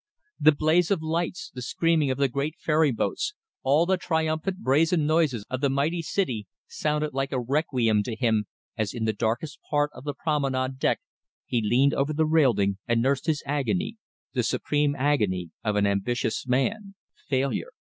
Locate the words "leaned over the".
11.61-12.25